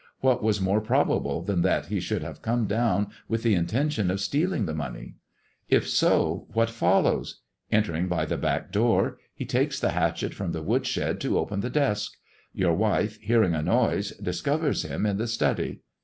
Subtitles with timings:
[0.21, 4.19] What was more probable than that he should have come down with the intention of
[4.19, 5.17] stealing the money
[5.69, 10.33] 1 If so, what follows 1 Entering by the back door, he takes the hatchet
[10.33, 12.13] from the wood shed to open the desk.
[12.51, 15.81] Your wife, hearing a noise, iiscovers him in the study.